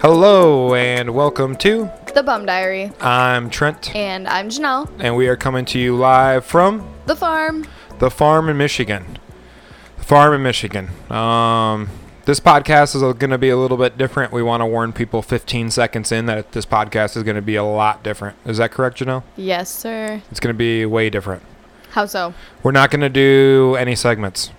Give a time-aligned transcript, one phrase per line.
[0.00, 2.92] Hello and welcome to The Bum Diary.
[3.00, 4.88] I'm Trent And I'm Janelle.
[5.00, 7.66] and we are coming to you live from The farm.
[7.98, 9.18] the farm in Michigan.
[9.98, 10.88] The farm in Michigan.
[11.10, 11.88] Um,
[12.26, 14.32] this podcast is going to be a little bit different.
[14.32, 17.56] We want to warn people 15 seconds in that this podcast is going to be
[17.56, 18.36] a lot different.
[18.44, 19.22] Is that correct, Janelle?
[19.36, 20.22] Yes, sir.
[20.30, 21.42] It's going to be way different.
[21.90, 22.34] How so?
[22.62, 24.50] We're not going to do any segments.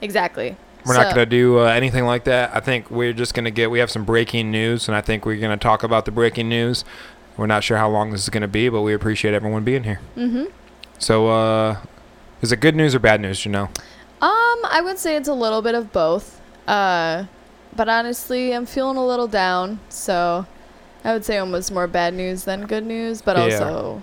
[0.00, 0.56] Exactly.
[0.86, 2.54] We're not going to do uh, anything like that.
[2.54, 5.24] I think we're just going to get, we have some breaking news, and I think
[5.24, 6.84] we're going to talk about the breaking news.
[7.36, 9.84] We're not sure how long this is going to be, but we appreciate everyone being
[9.84, 10.00] here.
[10.16, 10.50] Mhm.
[10.98, 11.76] So, uh,
[12.42, 13.68] is it good news or bad news, Janelle?
[14.20, 16.40] Um, I would say it's a little bit of both.
[16.68, 17.24] Uh,
[17.74, 20.46] but honestly, I'm feeling a little down, so
[21.04, 23.42] I would say almost more bad news than good news, but Yeah.
[23.58, 24.02] also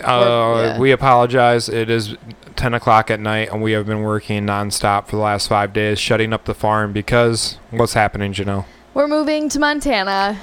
[0.00, 0.78] Uh, yeah.
[0.78, 1.68] We apologize.
[1.68, 2.16] It is
[2.56, 5.98] 10 o'clock at night, and we have been working nonstop for the last five days,
[5.98, 8.64] shutting up the farm because what's happening, Janelle?
[8.94, 10.38] we're moving to Montana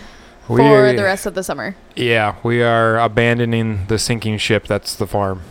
[0.45, 1.75] for the rest of the summer.
[1.95, 5.41] Yeah, we are abandoning the sinking ship that's the farm.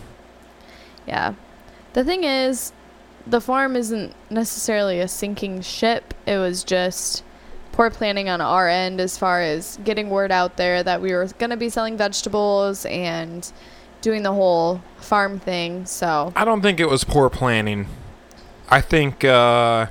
[1.07, 1.33] Yeah.
[1.93, 2.73] The thing is,
[3.25, 6.13] the farm isn't necessarily a sinking ship.
[6.25, 7.23] It was just
[7.71, 11.27] poor planning on our end as far as getting word out there that we were
[11.37, 13.51] going to be selling vegetables and
[14.01, 15.85] doing the whole farm thing.
[15.85, 17.87] So, I don't think it was poor planning.
[18.69, 19.87] I think uh,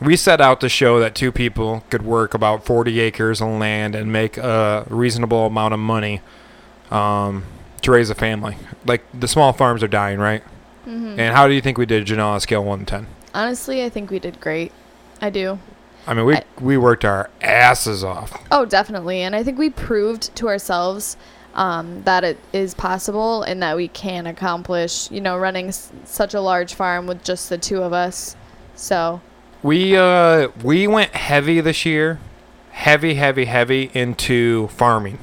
[0.00, 3.94] we set out to show that two people could work about 40 acres of land
[3.94, 6.20] and make a reasonable amount of money
[6.90, 7.44] um,
[7.82, 8.56] to raise a family.
[8.86, 10.42] Like the small farms are dying, right?
[10.86, 11.18] mhm.
[11.18, 13.06] And how do you think we did, Janelle, on scale 1 to 10?
[13.34, 14.72] honestly, I think we did great.
[15.20, 15.58] I do.
[16.06, 18.42] I mean, we, I- we worked our asses off.
[18.50, 19.20] Oh, definitely.
[19.20, 21.16] And I think we proved to ourselves
[21.58, 26.32] um, that it is possible and that we can accomplish, you know, running s- such
[26.32, 28.36] a large farm with just the two of us.
[28.76, 29.20] So,
[29.62, 32.20] We uh we went heavy this year,
[32.70, 35.18] heavy, heavy, heavy into farming.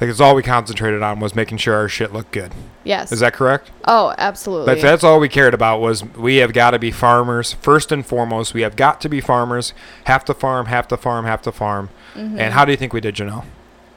[0.00, 2.52] Like it's all we concentrated on was making sure our shit looked good.
[2.82, 3.10] yes.
[3.12, 3.70] Is that correct?
[3.86, 4.66] oh, absolutely.
[4.74, 8.04] That's that's all we cared about was we have got to be farmers first and
[8.04, 8.52] foremost.
[8.52, 9.72] We have got to be farmers.
[10.04, 11.88] Half the farm, half the farm, half the farm.
[12.14, 12.38] Mhm.
[12.38, 13.44] And how do you think we did, Janelle?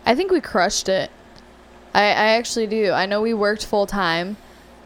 [0.06, 1.10] I think we crushed it.
[1.94, 2.92] I, I actually do.
[2.92, 4.38] I know we worked full time.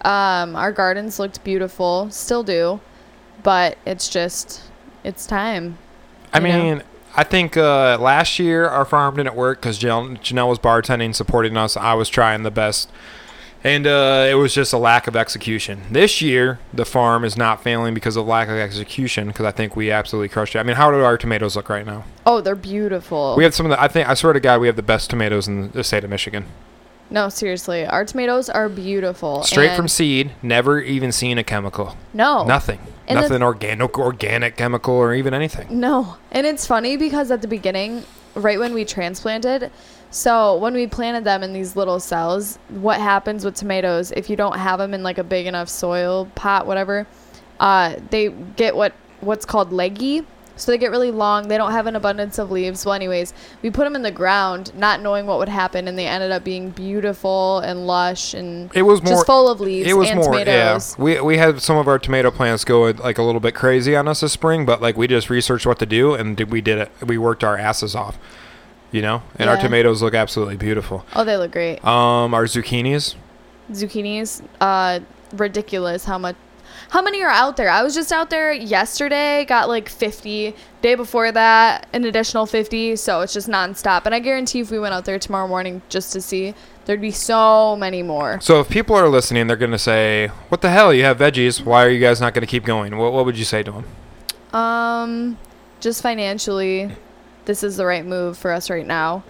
[0.03, 2.79] Um, our gardens looked beautiful, still do,
[3.44, 4.63] but it's just,
[5.03, 5.78] it's time.
[6.34, 6.63] I You know?
[6.63, 6.84] mean,
[7.16, 11.57] I think uh, last year our farm didn't work because Janelle, Janelle was bartending, supporting
[11.57, 11.75] us.
[11.78, 12.90] I was trying the best.
[13.63, 15.81] And uh, it was just a lack of execution.
[15.91, 19.28] This year, the farm is not failing because of lack of execution.
[19.28, 20.59] Because I think we absolutely crushed it.
[20.59, 22.06] I mean, how do our tomatoes look right now?
[22.25, 23.35] Oh, they're beautiful.
[23.38, 23.79] We have some of the.
[23.79, 26.09] I think I swear to God, we have the best tomatoes in the state of
[26.09, 26.45] Michigan.
[27.11, 29.44] No, seriously, our tomatoes are beautiful.
[29.44, 30.31] Straight from seed.
[30.41, 31.95] Never even seen a chemical.
[32.13, 32.79] no, Nothing.
[33.07, 35.79] And Nothing organic, organic chemical, or even anything.
[35.79, 36.16] No.
[36.31, 38.05] And it's funny because at the beginning,
[38.35, 39.69] right when we transplanted,
[40.11, 44.38] so when we planted them in these little cells, what happens with tomatoes if you
[44.38, 47.05] don't have them in like a big enough soil pot, whatever,
[47.59, 50.25] uh, they get what what's called leggy.
[50.57, 51.47] So they get really long.
[51.47, 52.85] They don't have an abundance of leaves.
[52.85, 56.06] Well, anyways, we put them in the ground, not knowing what would happen, and they
[56.06, 59.94] ended up being beautiful and lush and It was more just full of leaves It
[59.97, 60.95] was and more, tomatoes.
[60.97, 61.03] yeah.
[61.03, 64.07] We we had some of our tomato plants go like a little bit crazy on
[64.07, 66.78] us this spring, but like we just researched what to do and did, we did
[66.78, 66.91] it.
[67.06, 68.19] We worked our asses off,
[68.91, 69.23] you know.
[69.38, 71.06] And our tomatoes look absolutely beautiful.
[71.16, 71.84] Oh, they look great.
[71.84, 73.16] Um, our zucchinis.
[73.72, 75.00] zucchinis uh
[75.34, 76.35] ridiculous how much
[76.91, 80.96] how many are out there i was just out there yesterday got like 50 day
[80.96, 84.94] before that an additional 50 so it's just nonstop and i guarantee if we went
[84.94, 86.53] out there tomorrow morning just to see
[86.85, 90.69] there'd be so many more So if people are listening, they're gonna say, "What the
[90.72, 90.91] hell?
[90.91, 91.63] You have veggies.
[91.63, 93.85] Why are you guys not gonna keep going?" What What would you say to them?
[94.53, 95.38] um
[95.79, 96.91] just financially
[97.46, 99.23] this is the right move for us right now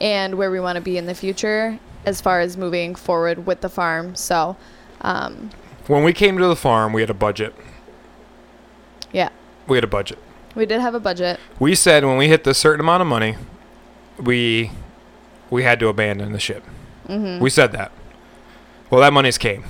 [0.00, 3.60] and where we want to be in the future as far as moving forward with
[3.62, 4.56] the farm so
[5.00, 5.50] um
[5.86, 7.54] When we came to the farm, we had a budget.
[9.12, 9.30] yeah
[9.66, 10.18] We had a budget.
[10.54, 13.36] we did have a budget We said when we hit this certain amount of money,
[14.18, 14.70] we
[15.50, 16.62] we had to abandon the ship.
[17.08, 17.90] mhm We said that.
[18.88, 19.64] Well, that money's came.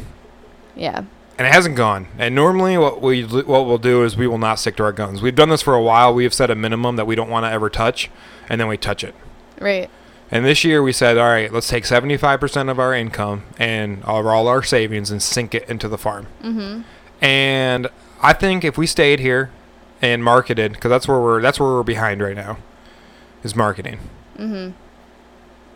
[0.76, 1.04] yeah
[1.38, 2.06] and it hasn't gone.
[2.18, 5.22] And normally, what we what we'll do is we will not stick to our guns.
[5.22, 6.12] We've done this for a while.
[6.12, 8.10] We have set a minimum that we don't want to ever touch,
[8.50, 9.14] and then we touch it.
[9.58, 9.88] right
[10.32, 13.42] And this year, we said, all right, let's take seventy five percent of our income
[13.58, 16.26] and all, all our savings and sink it into the farm.
[16.42, 16.82] mm-hmm
[17.20, 17.88] And
[18.22, 19.50] I think if we stayed here
[20.00, 22.58] and marketed, because that's where we're that's where we're behind right now,
[23.42, 23.98] is marketing.
[24.38, 24.70] mm-hmm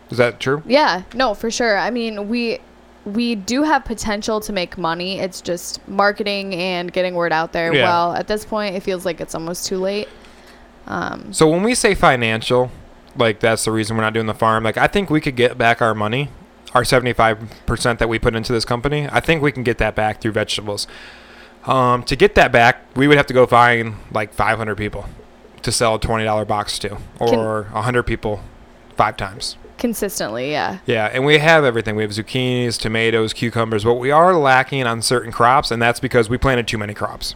[0.09, 0.63] Is that true?
[0.65, 1.77] Yeah, no, for sure.
[1.77, 2.59] I mean, we
[3.03, 5.19] we do have potential to make money.
[5.19, 7.73] It's just marketing and getting word out there.
[7.73, 7.83] Yeah.
[7.83, 10.07] Well, at this point, it feels like it's almost too late.
[10.87, 12.71] Um, So when we say financial,
[13.15, 14.63] like that's the reason we're not doing the farm.
[14.63, 16.29] Like I think we could get back our money,
[16.73, 19.07] our 75% that we put into this company.
[19.11, 20.87] I think we can get that back through vegetables.
[21.65, 25.05] Um, to get that back, we would have to go find like 500 people
[25.63, 28.41] to sell a $20 box to, or 100 people
[28.95, 29.57] five times.
[29.77, 30.79] Consistently, yeah.
[30.85, 31.95] Yeah, and we have everything.
[31.95, 36.29] We have zucchinis, tomatoes, cucumbers, but we are lacking on certain crops, and that's because
[36.29, 37.35] we planted too many crops.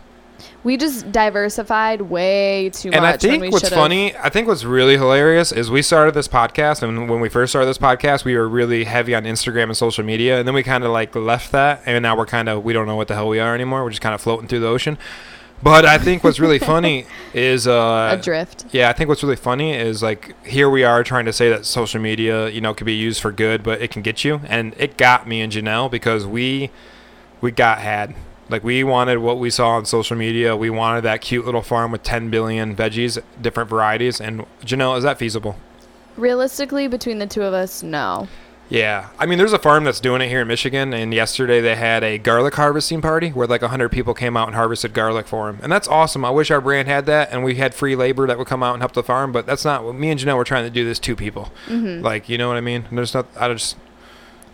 [0.64, 2.98] We just diversified way too much.
[2.98, 3.78] And I think what's should've.
[3.78, 7.52] funny, I think what's really hilarious is we started this podcast, and when we first
[7.52, 10.64] started this podcast, we were really heavy on Instagram and social media, and then we
[10.64, 13.16] kind of like left that, and now we're kind of we don't know what the
[13.16, 13.84] hell we are anymore.
[13.84, 14.98] We're just kind of floating through the ocean.
[15.62, 18.66] But I think what's really funny is uh, Adrift.
[18.72, 21.66] yeah, I think what's really funny is like here we are trying to say that
[21.66, 24.74] social media, you know, could be used for good, but it can get you, and
[24.78, 26.72] it got me and Janelle because we
[27.42, 28.16] we got had.
[28.50, 30.56] Like we wanted what we saw on social media.
[30.56, 34.20] We wanted that cute little farm with 10 billion veggies, different varieties.
[34.20, 35.56] And Janelle, is that feasible?
[36.18, 38.28] Realistically, between the two of us, no.
[38.72, 41.76] Yeah, I mean, there's a farm that's doing it here in Michigan, and yesterday they
[41.76, 45.52] had a garlic harvesting party where like 100 people came out and harvested garlic for
[45.52, 46.24] them, and that's awesome.
[46.24, 48.74] I wish our brand had that, and we had free labor that would come out
[48.74, 49.84] and help the farm, but that's not.
[49.84, 52.04] What me and Janelle were trying to do this two people, Mm-hmm.
[52.06, 52.86] like you know what I mean.
[52.92, 53.26] There's not.
[53.40, 53.76] I just.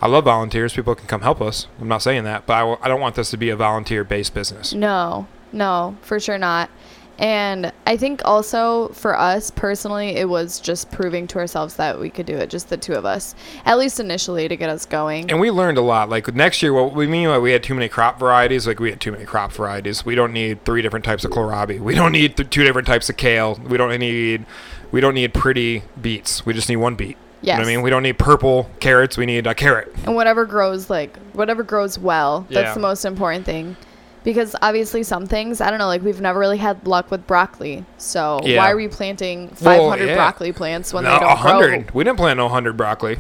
[0.02, 0.74] I love volunteers.
[0.74, 1.68] People can come help us.
[1.80, 4.34] I'm not saying that, but I, w- I don't want this to be a volunteer-based
[4.34, 4.74] business.
[4.74, 6.70] No, no, for sure not.
[7.18, 12.10] And I think also for us personally, it was just proving to ourselves that we
[12.10, 15.32] could do it, just the two of us, at least initially to get us going.
[15.32, 16.10] And we learned a lot.
[16.10, 18.90] Like next year, what we mean by we had too many crop varieties, like we
[18.90, 20.06] had too many crop varieties.
[20.06, 21.80] We don't need three different types of kohlrabi.
[21.80, 23.56] We don't need th- two different types of kale.
[23.66, 24.46] We don't need
[24.92, 26.46] we don't need pretty beets.
[26.46, 27.18] We just need one beet.
[27.54, 27.82] You know what I mean?
[27.84, 29.18] We don't need purple carrots.
[29.18, 29.94] We need a carrot.
[30.06, 32.74] and whatever grows like whatever grows well that's Yeah.
[32.74, 33.76] the most important thing
[34.24, 37.86] because obviously some things i don't know like we've never really had luck with broccoli
[37.98, 38.58] so Yeah.
[38.60, 40.16] why are we planting Well, 500 yeah.
[40.16, 41.92] broccoli plants when No, they don't grow 100.
[41.94, 43.18] We didn't plant no 100 broccoli.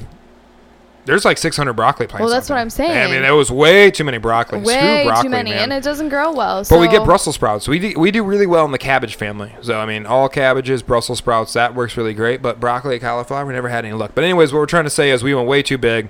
[1.05, 2.21] There's like 600 broccoli plants.
[2.21, 2.57] Well, that's what.
[2.57, 2.91] I'm saying.
[2.91, 4.59] I mean, there was way too many broccoli.
[4.59, 5.63] Way broccoli, too many man.
[5.63, 7.67] and it doesn't grow well so But we get Brussels sprouts.
[7.67, 9.55] We do, we do really well in the cabbage family.
[9.61, 12.41] So I mean, all cabbages, Brussels sprouts, that works really great.
[12.41, 14.11] But broccoli, cauliflower, we never had any luck.
[14.15, 16.09] But anyways, what we're trying to say is we went way too big.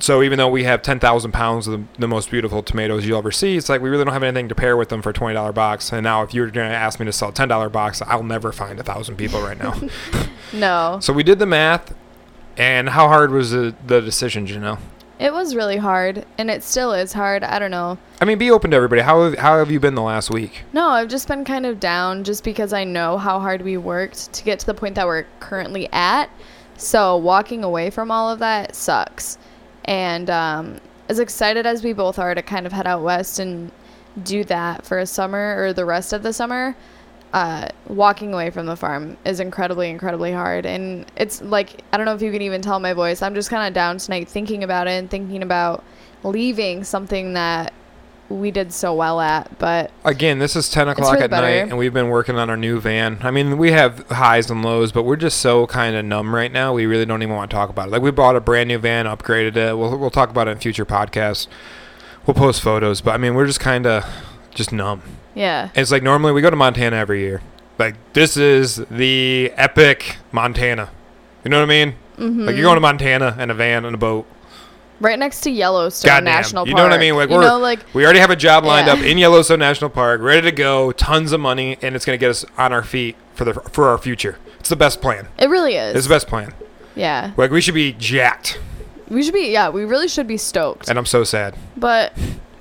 [0.00, 3.18] So even though we have ten thousand pounds of the, the most beautiful tomatoes you'll
[3.18, 5.12] ever see, it's like we really don't have anything to pair with them for a
[5.12, 5.92] twenty dollar box.
[5.92, 8.22] And now if you're going to ask me to sell a ten dollar box, I'll
[8.24, 9.74] never find a thousand people right now.
[10.52, 11.94] no so we did the math.
[12.56, 14.78] And how hard was the, the decision, you know?
[15.18, 18.50] it was really hard and it still is hard i don't know I mean, be
[18.50, 19.02] open to everybody.
[19.02, 20.62] How have, how have you been the last week?
[20.72, 24.32] no i've just been kind of down just because i know how hard we worked
[24.32, 26.30] to get to the point that we're currently at
[26.76, 29.38] so walking away from all of that sucks
[29.84, 33.70] and um, as excited as we both are to kind of head out west and
[34.22, 36.74] do that for a summer or the rest of the summer
[37.34, 42.06] uh, walking away from the farm is incredibly incredibly hard and it's like i don't
[42.06, 44.62] know if you can even tell my voice i'm just kind of down tonight thinking
[44.62, 45.82] about it and thinking about
[46.22, 47.72] leaving something that
[48.28, 51.92] we did so well at but Again, this is 10 o'clock at night, and we've
[51.92, 53.18] been working on our new van.
[53.20, 56.50] I mean, we have highs and lows, but we're just so kind of numb right
[56.50, 56.72] now.
[56.72, 57.90] We really don't even want to talk about it.
[57.90, 59.76] Like, we bought a brand new van, upgraded it.
[59.76, 61.48] We'll, we'll talk about it in future podcasts.
[62.26, 64.04] We'll post photos, but I mean, we're just kind of
[64.54, 65.02] just numb.
[65.34, 67.42] Yeah It's like normally we go to Montana every year.
[67.78, 70.90] Like, this is the epic Montana.
[71.42, 71.94] You know what I mean?
[72.16, 72.44] mm-hmm.
[72.44, 74.26] Like, you're going to Montana in a van and a boat.
[75.00, 76.24] right next to yellowstone Goddamn.
[76.24, 77.16] national park You know what I mean?
[77.16, 78.92] Like, you we're- know like We already have a job lined Yeah.
[78.94, 82.20] up in Yellowstone National Park, ready to go, tons of money, and it's going to
[82.20, 84.38] get us on our feet for the for our future.
[84.60, 85.26] It's the best plan.
[85.38, 86.54] it really is It's the best plan.
[86.94, 88.60] yeah Like we should be jacked,
[89.08, 91.56] we should be yeah we really should be stoked and I'm so sad.
[91.76, 92.12] But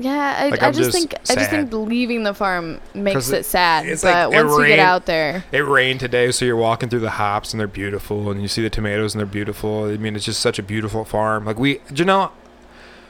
[0.03, 3.39] yeah, I, Like, I just just think I just think leaving the farm makes it-
[3.39, 3.85] it sad.
[3.85, 6.99] but like it once we get out there, It rained today, so you're walking through
[6.99, 9.85] the hops and they're beautiful, and you see the tomatoes and they're beautiful.
[9.85, 11.45] I mean, it's just such a beautiful farm.
[11.45, 12.31] Like we, Janelle,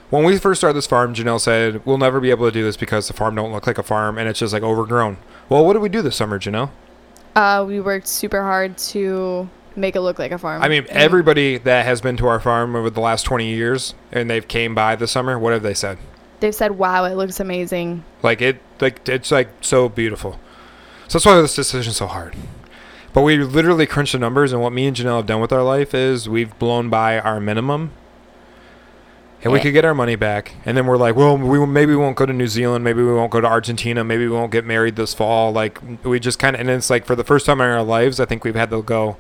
[0.10, 2.78] when we first started this farm, Janelle said we'll never be able to do this
[2.78, 5.18] because the farm don't look like a farm and it's just like overgrown.
[5.50, 6.70] Well, what did we do this summer, Janelle?
[7.36, 10.62] uh, we worked super hard to make it look like a farm.
[10.62, 13.96] I mean, And everybody that has been to our farm over the last 20 years
[14.12, 15.98] and they've came by this summer, what have they said?
[16.44, 20.40] They've said, "Wow, it looks amazing." Like it, like it's like so beautiful.
[21.08, 22.36] So that's why this decision's so hard.
[23.14, 25.64] But we literally crunched the numbers, and what me and Janelle have done with our
[25.64, 27.92] life is we've blown by our minimum,
[29.42, 30.56] and we could get our money back.
[30.66, 33.14] And then we're like, well, we maybe we won't go to New Zealand, maybe we
[33.14, 35.52] won't go to Argentina, maybe we won't get married this fall.
[35.52, 38.20] Like we just kind of, and it's like for the first time in our lives,
[38.20, 39.16] I think we've had to go.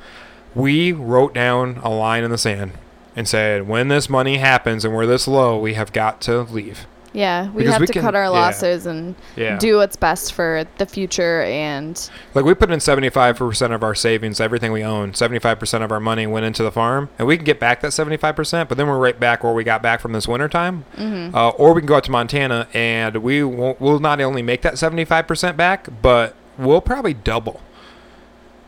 [0.55, 2.73] We wrote down a line in the sand
[3.15, 6.85] and said, when this money happens and we're this low, we have got to leave.
[7.13, 8.29] Yeah, we Because have we to can- cut our yeah.
[8.29, 9.57] losses and Yeah.
[9.57, 11.43] do what's best for the future.
[11.43, 15.99] And Like we put in 75% of our savings, everything we own, 75% of our
[15.99, 18.97] money went into the farm, and we can get back that 75%, but then we're
[18.97, 20.85] right back where we got back from this winter time.
[20.97, 21.35] Mm-hmm.
[21.35, 24.61] Uh, or we can go out to Montana and we won't, we'll not only make
[24.63, 27.61] that 75% back, but we'll probably double.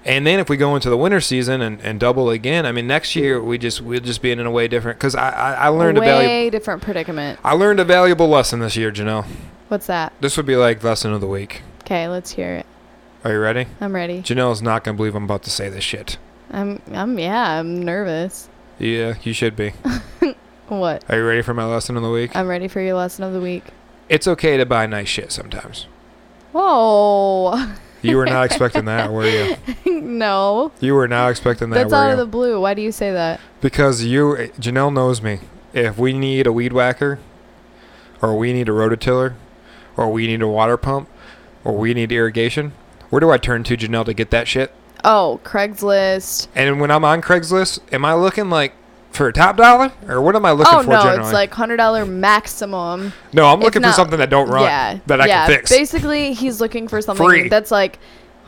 [0.05, 2.87] And then if we go into the winter season and, and double again, I mean
[2.87, 5.67] next year we just we'll just be in a way different because I, I I
[5.69, 7.39] learned a a valuable way different predicament.
[7.43, 9.25] I learned a valuable lesson this year, Janelle.
[9.67, 10.13] What's that?
[10.21, 11.63] This would be like lesson of the week.
[11.81, 12.65] Okay, let's hear it.
[13.23, 13.65] Are you ready?
[13.81, 14.21] I'm ready.
[14.21, 16.17] Janelle's not gonna believe I'm about to say this shit.
[16.51, 18.49] I'm I'm yeah, I'm nervous.
[18.77, 19.73] Yeah, you should be.
[20.67, 21.03] What?
[21.09, 22.35] Are you ready for my lesson of the week?
[22.35, 23.63] I'm ready for your lesson of the week.
[24.09, 25.87] It's okay to buy nice shit sometimes.
[26.51, 27.75] Whoa.
[28.05, 29.55] You were not expecting that, were you?
[30.01, 30.71] no.
[30.79, 32.11] You were not expecting that, That's out you?
[32.13, 32.59] of the blue.
[32.61, 33.39] Why do you say that?
[33.61, 35.39] because you, Janelle knows me.
[35.73, 37.19] If we need a weed whacker,
[38.21, 39.33] or we need a rototiller,
[39.97, 41.09] or we need a water pump,
[41.63, 42.73] or we need irrigation,
[43.09, 44.71] where do I turn to, Janelle, to get that shit?
[45.03, 46.47] Oh, Craigslist.
[46.55, 48.73] And when I'm on Craigslist, am I looking like
[49.15, 51.21] for a top dollar, or what am I looking oh for no, generally?
[51.23, 53.13] it's like hundred dollar maximum.
[53.33, 55.45] no, I'm looking for something that don't run, Yeah, that I yeah.
[55.47, 55.69] can fix.
[55.71, 57.49] Basically, he's looking for something Free.
[57.49, 57.99] that's like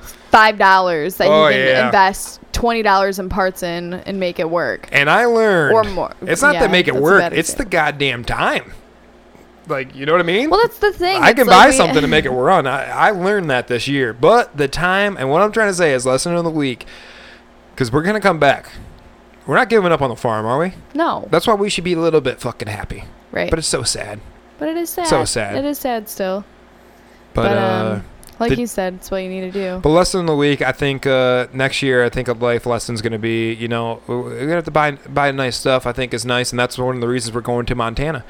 [0.02, 1.86] five dollars that Oh, he can yeah.
[1.88, 4.90] invest twenty dollars in parts in and make it work.
[4.92, 6.12] And I learned Or more.
[6.22, 7.32] It's not Yeah, to make it work.
[7.34, 8.74] It's the goddamn time.
[9.68, 10.50] Like you know what I mean?
[10.50, 11.22] Well, that's the thing.
[11.22, 12.68] I it's can like buy we- something to make it run.
[12.68, 14.14] I, I learned that this year.
[14.14, 16.86] But the time and what I'm trying to say is lesson of the week,
[17.74, 18.70] because we're gonna come back.
[19.48, 20.74] We're not giving up on the farm, are we?
[20.94, 23.06] No, That's why we should be a little bit fucking happy.
[23.32, 23.50] right.
[23.50, 24.20] But it's so sad.
[24.60, 25.08] But it is sad.
[25.08, 25.56] so sad.
[25.56, 26.44] It is sad still.
[27.34, 28.04] But, But, uh, um,
[28.40, 29.80] Like Did- you said, it's what you need to do.
[29.82, 33.02] but lesson of the week, I think uh, next year, I think a life lesson's
[33.02, 35.88] gonna be, you know, we're gonna have to buy buy nice stuff.
[35.88, 38.24] I think is nice, and that's one of the reasons we're going to Montana,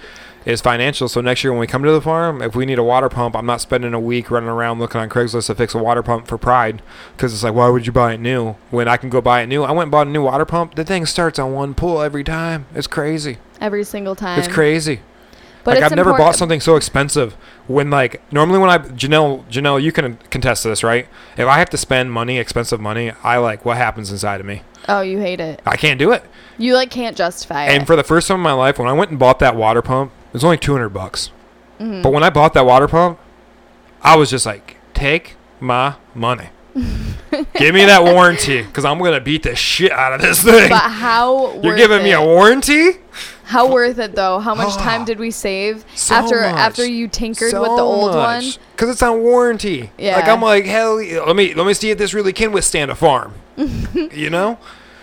[0.47, 1.09] is financial.
[1.09, 3.35] So next year when we come to the farm, if we need a water pump,
[3.35, 6.25] I'm not spending a week running around looking on Craigslist to fix a water pump
[6.25, 6.81] for pride,
[7.15, 9.47] because it's like, why would you buy it new when I can go buy it
[9.47, 9.63] new?
[9.63, 10.75] I went and bought a new water pump.
[10.75, 12.65] The thing starts on one pull every time.
[12.73, 13.39] It's crazy.
[13.59, 14.39] Every single time.
[14.39, 15.01] It's crazy.
[15.65, 17.33] But like I've never bought something so expensive.
[17.67, 21.09] When like normally when I Janelle Janelle, you can contest this, right?
[21.35, 24.61] If I have to spend money, expensive money, I like what happens inside of me.
[24.87, 25.61] Oh, you hate it.
[25.65, 26.23] I can't do it.
[26.57, 27.77] You like can't justify And it.
[27.79, 29.81] And for the first time in my life, when I went and bought that water
[29.81, 31.31] pump, was only two hundred bucks.
[31.79, 32.01] Mhm.
[32.01, 33.19] But when I bought that water pump,
[34.01, 36.49] I was just like, take my money.
[37.55, 40.69] Give me that warranty, because I'm gonna beat the shit out of this thing.
[40.69, 42.91] But how You're giving me a warranty?
[43.43, 44.39] How worth it though?
[44.39, 46.55] How much time did we save So after much.
[46.55, 48.43] after you tinkered with the old one?
[48.71, 49.91] Because it's on warranty.
[49.97, 50.15] Yeah.
[50.17, 52.95] Like I'm like, hell, let me let me see if this really can withstand a
[52.95, 53.33] farm.
[53.57, 54.57] you know?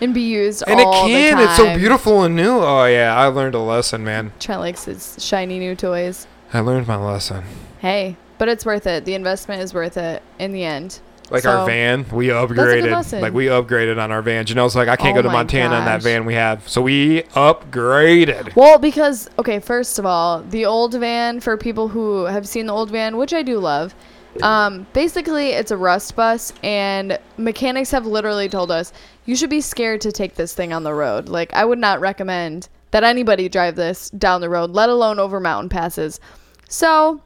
[0.04, 1.38] And be used And it can.
[1.40, 2.58] It's so beautiful and new.
[2.60, 4.32] Oh yeah, I learned a lesson, man.
[4.38, 6.26] Trent likes his shiny new toys.
[6.52, 7.42] I learned my lesson.
[7.78, 9.04] Hey, but it's worth it.
[9.04, 11.00] The investment is worth it in the end.
[11.30, 13.22] Like So- our van, we a good upgraded.
[13.22, 14.44] Like we upgraded on our van.
[14.44, 16.68] Janelle's like, I can't Oh go to Montana in that van we have.
[16.68, 18.54] So we upgraded.
[18.54, 22.72] Well, because okay, first of all, the old van for people who have seen the
[22.72, 23.94] old van, which I do love.
[24.42, 28.92] Um, basically, it's a rust bus, and mechanics have literally told us
[29.26, 31.28] you should be scared to take this thing on the road.
[31.28, 35.40] Like, I would not recommend that anybody drive this down the road, let alone over
[35.40, 36.20] mountain passes.
[36.68, 37.22] So,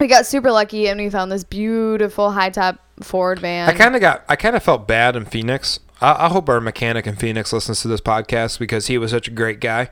[0.00, 3.68] we got super lucky, and we found this beautiful high top Ford van.
[3.68, 5.80] I kind of got, I kind of felt bad in Phoenix.
[6.00, 9.28] I, I hope our mechanic in Phoenix listens to this podcast because he was such
[9.28, 9.90] a great guy.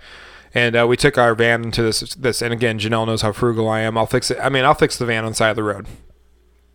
[0.55, 3.69] And uh, we took our van into this, this, and again, Janelle knows how frugal
[3.69, 3.99] I am.
[3.99, 4.39] I'll fix it.
[4.41, 5.87] I mean, I'll fix the van on the side of the road.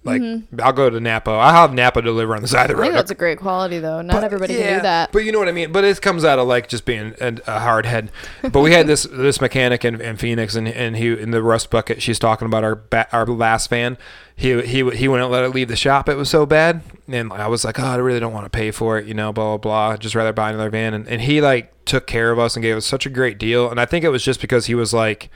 [0.03, 0.60] Like, mm-hmm.
[0.60, 1.29] I'll go to Napa.
[1.29, 2.81] I'll have Napa deliver on the side of the road.
[2.81, 3.00] I think road.
[3.00, 4.01] that's a great quality, though.
[4.01, 5.12] Not But- everybody can do that.
[5.12, 5.72] But you know what I mean.
[5.72, 8.12] But it comes out of like just being a, a hard head.
[8.41, 11.70] But we had this this mechanic in, in Phoenix, and, and he in the rust
[11.70, 12.01] bucket.
[12.01, 14.00] She's talking about our ba- our last van.
[14.36, 16.10] He he he wouldn't let it leave the shop.
[16.10, 18.72] It was so bad, and I was like, oh, I really don't want to pay
[18.72, 19.05] for it.
[19.05, 19.89] You know, blah blah blah.
[19.91, 20.96] I'd just rather buy another van.
[20.96, 23.70] And, and he like took care of us and gave us such a great deal.
[23.70, 25.29] And I think it was just because he was like,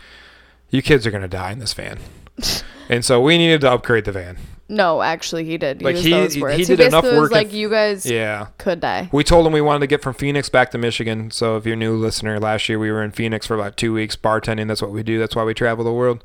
[0.71, 1.99] you kids are gonna die in this van.
[2.87, 4.37] And so we needed to upgrade the van.
[4.67, 6.65] No, actually, he did Like, use he- those he words.
[6.67, 8.47] did enough basically was work in- like, you guys Yeah.
[8.57, 9.09] could die.
[9.11, 11.29] We told him we wanted to get from Phoenix back to Michigan.
[11.29, 13.93] So if you're a new listener, last year we were in Phoenix for about two
[13.93, 14.67] weeks bartending.
[14.67, 15.19] That's what we do.
[15.19, 16.23] That's why we travel the world.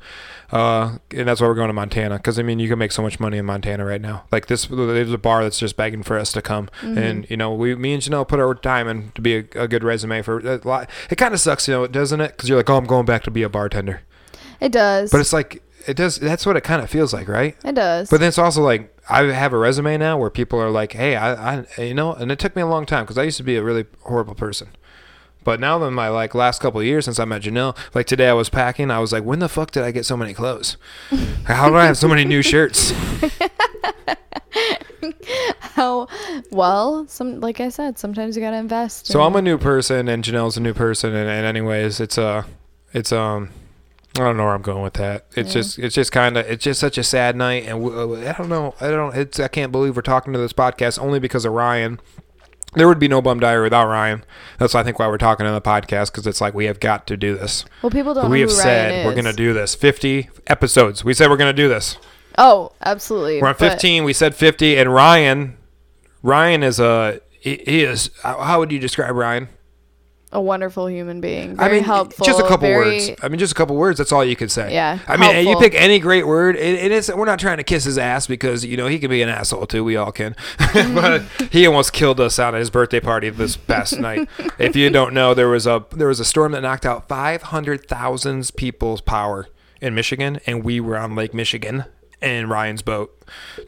[0.51, 2.17] Uh, and that's why we're going to Montana.
[2.17, 4.23] Because I mean, you can make so much money in Montana right now.
[4.31, 6.67] Like this, there's a bar that's just begging for us to come.
[6.81, 9.67] And you know, we, me and Janelle put our time in to be a, a
[9.67, 10.89] good resume for a lot.
[11.11, 12.31] It kind of sucks, you know, doesn't it?
[12.35, 14.01] Because you're like, oh, I'm going back to be a bartender.
[14.59, 15.11] It does.
[15.11, 16.17] But it's like it does.
[16.17, 17.55] That's what it kind of feels like, right?
[17.63, 18.09] it does.
[18.09, 21.15] But then it's also like I have a resume now where people are like, "Hey,
[21.15, 23.43] I, I you know," and it took me a long time because I used to
[23.43, 24.69] be a really horrible person.
[25.43, 28.29] But now in my like last couple of years since I met Janelle, like today
[28.29, 30.77] I was packing, I was like, when the fuck did I get so many clothes?
[31.45, 32.93] How do I have so many new shirts?
[35.59, 36.07] How
[36.51, 39.07] well, some like I said, sometimes you gotta invest.
[39.07, 42.17] So in- I'm a new person, and Janelle's a new person, and, and anyways, it's
[42.19, 42.43] uh,
[42.93, 43.49] it's um,
[44.19, 45.25] I don't know where I'm going with that.
[45.35, 45.61] It's Yeah.
[45.61, 48.49] just it's just kind of it's just such a sad night, and uh, I don't
[48.49, 51.53] know, I don't, it's I can't believe we're talking to this podcast only because of
[51.53, 51.99] Ryan.
[52.73, 54.23] There would be no bum diary without Ryan.
[54.57, 57.05] That's I think why we're talking on the podcast because it's like we have got
[57.07, 57.65] to do this.
[57.81, 59.75] well, people don't we have said we're gonna do this.
[59.75, 61.03] 50 episodes.
[61.03, 61.97] We said we're gonna do this.
[62.37, 63.41] Oh, absolutely.
[63.41, 64.03] We're on but 15.
[64.05, 65.57] We said 50, and Ryan,
[66.23, 68.09] Ryan is a he, is.
[68.23, 69.49] How would you describe Ryan?
[70.33, 71.59] A wonderful human being.
[71.59, 72.25] I Very mean, helpful.
[72.25, 73.11] just a couple very, words.
[73.21, 73.97] I mean, just a couple words.
[73.97, 74.73] That's all you could say.
[74.73, 77.57] Yeah, I mean, and you pick any great word, and, and it's we're not trying
[77.57, 79.83] to kiss his ass because you know he can be an asshole too.
[79.83, 80.35] We all can.
[80.73, 84.27] but he almost killed us out at his birthday party this past night.
[84.57, 87.43] If you don't know, there was a there was a storm that knocked out five
[87.43, 89.47] hundred thousand people's power
[89.81, 91.85] in Michigan, and we were on Lake Michigan
[92.21, 93.17] in Ryan's boat,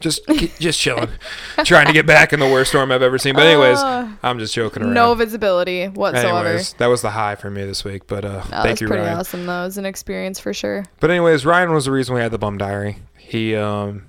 [0.00, 0.20] just
[0.60, 1.08] just chilling,
[1.64, 3.34] trying to get back in the worst storm I've ever seen.
[3.34, 4.94] But anyways, Uh, I'm just joking around.
[4.94, 6.46] No visibility whatsoever.
[6.48, 8.06] Anyways, that was the high for me this week.
[8.06, 9.18] But uh, No, thank that's you, pretty Ryan.
[9.18, 9.62] awesome though.
[9.62, 10.84] It was an experience for sure.
[11.00, 12.98] But anyways, Ryan was the reason we had the bum diary.
[13.18, 14.04] He um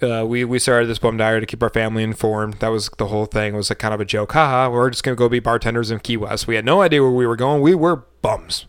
[0.00, 2.54] uh, we we started this bum diary to keep our family informed.
[2.60, 3.52] That was the whole thing.
[3.52, 4.32] It was a kind of a joke.
[4.32, 6.46] Haha, we're just gonna go be bartenders in Key West.
[6.46, 7.60] We had no idea where we were going.
[7.60, 8.64] We were bums.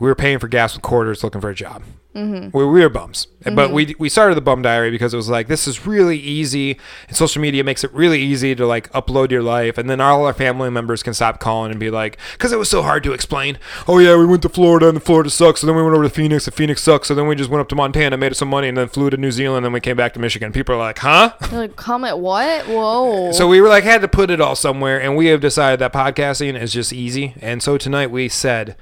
[0.00, 1.82] We were paying for gas with quarters, looking for a job.
[2.14, 2.56] Mm-hmm.
[2.56, 3.28] We, we were bums.
[3.42, 6.76] But we we started the bum diary because it was like this is really easy,
[7.08, 10.26] and social media makes it really easy to like upload your life, and then all
[10.26, 13.12] our family members can stop calling and be like, because it was so hard to
[13.12, 13.58] explain.
[13.88, 15.60] Oh yeah, we went to Florida and Florida sucks.
[15.60, 17.08] So then we went over to Phoenix and Phoenix sucks.
[17.08, 19.16] So then we just went up to Montana, made some money, and then flew to
[19.16, 19.58] New Zealand.
[19.58, 20.52] And then we came back to Michigan.
[20.52, 21.32] People are like, huh?
[21.50, 22.66] You're like, comment what?
[22.66, 23.32] Whoa.
[23.32, 25.92] So we were like had to put it all somewhere, and we have decided that
[25.92, 27.34] podcasting is just easy.
[27.40, 28.76] And so tonight we said,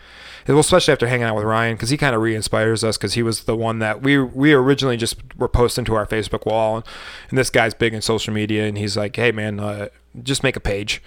[0.54, 3.22] well, especially after hanging out with Ryan, because he kind of re-inspires us, because he
[3.22, 6.84] was the one that we we originally just were posting to our Facebook wall, and,
[7.30, 9.88] and this guy's big in social media, and he's like, hey man, uh,
[10.22, 11.02] just make a page.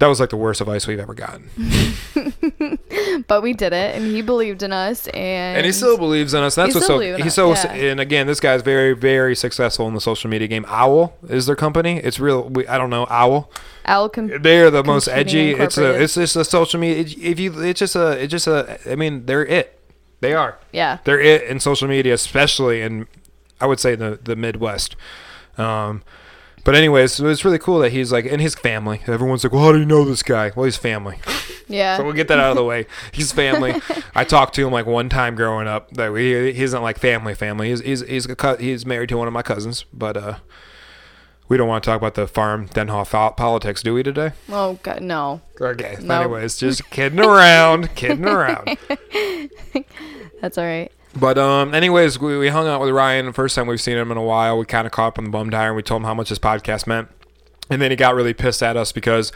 [0.00, 1.48] That was like the worst advice we've ever gotten,
[3.28, 6.42] but we did it, and he believed in us, and and he still believes in
[6.42, 6.54] us.
[6.54, 7.50] That's what's so he's so.
[7.52, 7.72] yeah.
[7.72, 10.64] And again, this guy's very very successful in the social media game.
[10.68, 11.98] Owl is their company.
[11.98, 12.48] It's real.
[12.48, 13.50] We, I don't know Owl.
[13.86, 14.08] Owl.
[14.08, 15.50] com- they're the most edgy.
[15.52, 17.02] It's a, it's just a social media.
[17.02, 18.78] it- If you, it's just a, it's just a.
[18.90, 19.78] I mean, they're it.
[20.20, 20.58] They are.
[20.72, 20.98] yeah.
[21.04, 23.06] They're it in social media, especially in,
[23.60, 24.96] I would say the the Midwest.
[25.58, 26.02] Um,
[26.64, 29.02] but anyways, so it's really cool that he's like in his family.
[29.06, 31.18] Everyone's like, "Well, how do you know this guy?" Well, he's family.
[31.68, 31.96] Yeah.
[31.96, 32.86] So we'll get that out of the way.
[33.12, 33.74] He's family.
[34.14, 35.90] I talked to him like one time growing up.
[35.92, 37.70] That we, he isn't like family family.
[37.70, 40.36] He's he's he's, a, he's married to one of my cousins, but uh,
[41.48, 44.32] we don't want to talk about the farm Denhoff politics, do we today?
[44.50, 45.40] oh god, no.
[45.60, 45.96] Okay.
[46.00, 46.10] Nope.
[46.10, 48.78] Anyways, just kidding around, kidding around.
[50.40, 50.90] That's all right.
[51.16, 54.10] But um, anyways, we, we hung out with Ryan the first time we've seen him
[54.10, 54.58] in a while.
[54.58, 56.28] We kind of caught up on the bum diary and we told him how much
[56.28, 57.08] this podcast meant.
[57.70, 59.30] And then he got really pissed at us because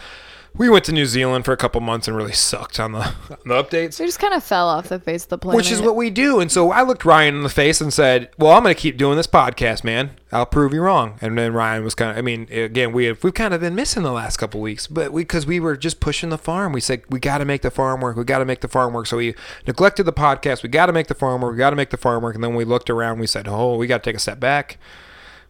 [0.58, 3.14] we went to New Zealand for a couple months and really sucked on the, on
[3.46, 4.00] the updates.
[4.00, 5.56] We just kind of fell off the face of the planet.
[5.56, 6.40] Which is what we do.
[6.40, 8.96] And so I looked Ryan in the face and said, Well, I'm going to keep
[8.96, 10.10] doing this podcast, man.
[10.32, 11.16] I'll prove you wrong.
[11.22, 13.74] And then Ryan was kind of, I mean, again, we have, we've kind of been
[13.74, 16.72] missing the last couple weeks, but we, because we were just pushing the farm.
[16.72, 18.16] We said, We got to make the farm work.
[18.16, 19.06] We got to make the farm work.
[19.06, 19.34] So we
[19.66, 20.62] neglected the podcast.
[20.62, 21.52] We got to make the farm work.
[21.52, 22.34] We got to make the farm work.
[22.34, 23.20] And then we looked around.
[23.20, 24.78] We said, Oh, we got to take a step back.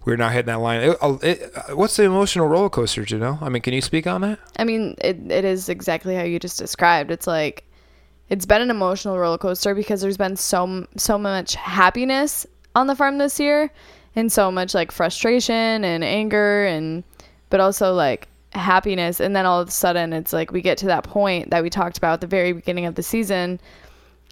[0.08, 0.80] We're not hitting that line.
[0.80, 3.38] It, uh, it, uh, what's the emotional roller coaster, you know?
[3.42, 4.38] I mean, can you speak on that?
[4.58, 7.10] I mean, it, it is exactly how you just described.
[7.10, 7.64] It's like
[8.30, 12.96] it's been an emotional roller coaster because there's been so so much happiness on the
[12.96, 13.70] farm this year
[14.16, 17.04] and so much like frustration and anger and
[17.50, 20.86] but also like happiness and then all of a sudden it's like we get to
[20.86, 23.60] that point that we talked about at the very beginning of the season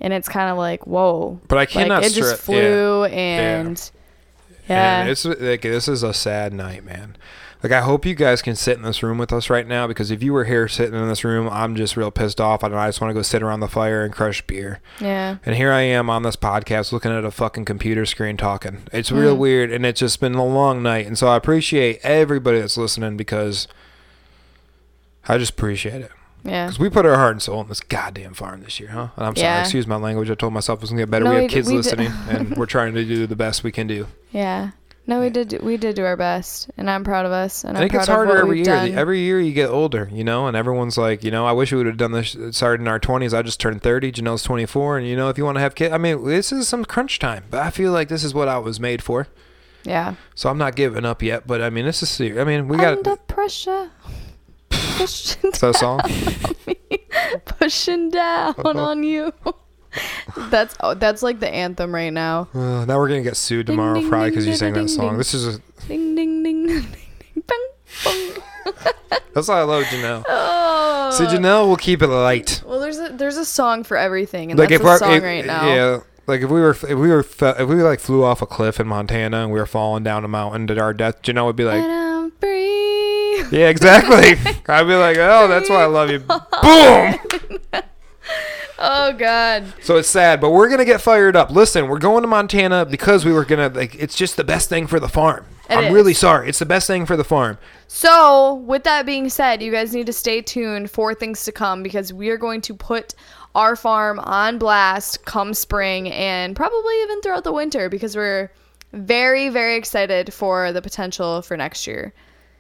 [0.01, 3.91] and it's kind of like whoa But I cannot like it just flew and
[4.69, 7.17] yeah, And it's like this is a sad night, man.
[7.63, 10.11] Like I hope you guys can sit in this room with us right now because
[10.11, 12.89] if you were here sitting in this room, I'm just real pissed off and I
[12.89, 14.81] just want to go sit around the fire and crush beer.
[15.01, 18.83] yeah And here I am on this podcast looking at a fucking computer screen talking.
[18.93, 19.41] It's real hmm.
[19.41, 21.07] weird and it's just been a long night.
[21.07, 23.67] And so I appreciate everybody that's listening because
[25.27, 26.13] I just appreciate it.
[26.47, 29.09] Yeah Because we put our heart and soul in this goddamn farm this year, huh?
[29.17, 29.61] And I'm sorry, Yeah.
[29.61, 30.31] excuse my language.
[30.31, 31.25] I told myself it was going to get better.
[31.25, 33.73] No, we we have kids we listening and we're trying to do the best we
[33.73, 34.07] can do.
[34.31, 34.71] yeah
[35.09, 37.81] no we did we did do our best and i'm proud of us and I
[37.83, 38.65] think it's harder every year.
[38.65, 38.91] done.
[38.93, 41.79] Every year you get older, you know, and everyone's like, you know, I wish we
[41.79, 42.37] would have done this.
[42.51, 43.33] Started in our twenties.
[43.33, 44.11] I just turned thirty.
[44.11, 46.51] Janelle's twenty four, and you know, if you want to have kids, I mean, this
[46.51, 47.45] is some crunch time.
[47.53, 49.29] But I feel like this is what I was made for.
[49.85, 51.47] yeah So I'm not giving up yet.
[51.47, 52.39] But I mean, this is serious.
[52.41, 53.93] I mean, we got under pressure.
[54.97, 56.01] Push so song.
[57.45, 59.33] pushing down on you.
[60.51, 62.49] that's oh, that's like the anthem right now.
[62.55, 65.19] Uh, now we're gonna get sued tomorrow ding, probably because you sang that ding, song.
[65.19, 67.67] This is a, Ding ding ding ding ding bang
[68.05, 68.33] bang.
[69.35, 70.25] that's why I love Janelle.
[70.29, 71.11] Oh.
[71.13, 72.63] See, Janelle will keep it light.
[72.67, 75.23] Well, there's a there's a song for everything, and like that's if our, song if-
[75.23, 75.67] right now.
[75.75, 78.81] yeah, like if we were if we were if we like flew off a cliff
[78.81, 81.65] in Montana and we were falling down a mountain to our death, Janelle would be
[81.65, 82.86] like, and I'm free.
[83.51, 84.39] Yeah, exactly.
[84.69, 86.21] I'd be like, oh, that's why I love you.
[86.21, 87.83] Boom.
[88.79, 89.73] Oh God.
[89.83, 91.51] So it's sad, but we're gonna get fired up.
[91.51, 93.95] Listen, we're going to Montana because we were gonna like.
[93.95, 95.47] It's just the best thing for the farm.
[95.71, 95.93] It I'm is.
[95.93, 96.49] really sorry.
[96.49, 97.59] It's the best thing for the farm.
[97.89, 101.83] So, with that being said, you guys need to stay tuned for things to come
[101.83, 103.15] because we are going to put
[103.55, 108.53] our farm on blast come spring and probably even throughout the winter because we're
[108.93, 112.13] very, very excited for the potential for next year.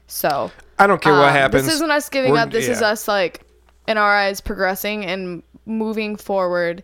[0.07, 1.65] So, I don't care what um, happens.
[1.65, 2.51] This isn't us giving We're- up.
[2.51, 3.43] This is us, like,
[3.89, 6.83] in our eyes, progressing and moving forward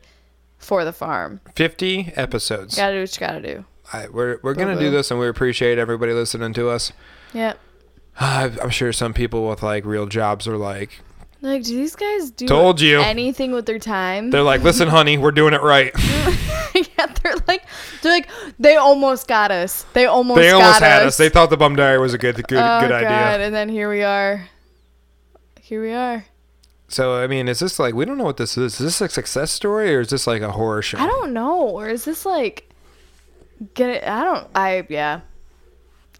[0.58, 1.40] for the farm.
[1.54, 2.76] Fifty episodes.
[2.76, 3.64] Gotta do what you gotta do.
[3.92, 6.92] I, we're we're gonna do this, and we appreciate everybody listening to us.
[7.34, 7.58] Yep.
[8.20, 11.00] I'm sure some people with like real jobs are like,
[11.42, 13.00] Like, do these guys do Told you.
[13.00, 14.30] anything with their time?
[14.30, 15.92] they're like, listen, honey, we're doing it right.
[16.74, 17.64] yeah, they're like,
[18.00, 18.28] they're like,
[18.60, 19.84] they almost got us.
[19.92, 21.16] They almost, they almost got had us.
[21.16, 22.92] They thought the bum diary was a good good oh, good God.
[22.92, 23.44] idea.
[23.44, 24.48] And then here we are.
[25.60, 26.24] Here we are.
[26.86, 28.74] So I mean, is this like we don't know what this is?
[28.74, 30.98] Is this a success story or is this like a horror show?
[30.98, 31.62] I don't know.
[31.62, 32.70] Or is this like,
[33.74, 34.04] get it?
[34.06, 34.46] I don't.
[34.54, 35.22] I yeah.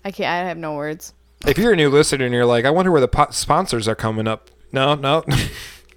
[0.04, 0.28] I can't.
[0.28, 1.14] I have no words.
[1.46, 3.94] If you're a new listener and you're like, I wonder where the po- sponsors are
[3.94, 4.50] coming up.
[4.72, 5.24] No, no.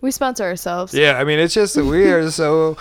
[0.02, 0.94] We sponsor ourselves.
[0.94, 2.78] yeah, I mean, it's just that we are so,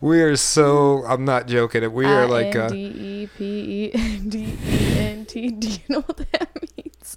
[0.00, 1.04] we are so.
[1.06, 1.92] I'm not joking.
[1.92, 5.48] We are like, uh, D E P E D E N T.
[5.50, 7.16] Do you know what that means?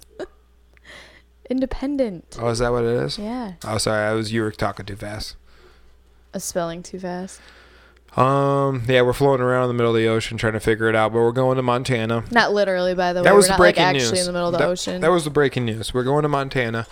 [1.48, 2.36] Independent.
[2.40, 3.18] oh, is that what it is?
[3.18, 3.52] Yeah.
[3.64, 5.36] Oh, sorry, I was you were talking too fast.
[6.34, 7.40] A spelling too fast.
[8.16, 10.96] Um, yeah, we're floating around in the middle of the ocean trying to figure it
[10.96, 12.24] out, but we're going to Montana.
[12.30, 13.24] Not literally, by the way.
[13.24, 15.00] That was We're the not like breaking actually in the middle of the that, ocean.
[15.02, 15.94] That was the breaking news.
[15.94, 16.86] We're going to Montana,